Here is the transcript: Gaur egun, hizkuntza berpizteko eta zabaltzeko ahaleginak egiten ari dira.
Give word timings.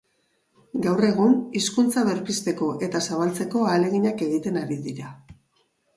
Gaur 0.85 1.05
egun, 1.07 1.35
hizkuntza 1.59 2.05
berpizteko 2.09 2.69
eta 2.89 3.03
zabaltzeko 3.11 3.65
ahaleginak 3.69 4.25
egiten 4.29 4.59
ari 4.63 4.79
dira. 4.89 5.17